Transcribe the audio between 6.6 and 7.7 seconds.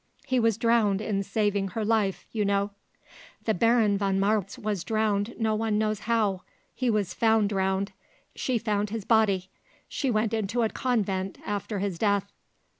he was found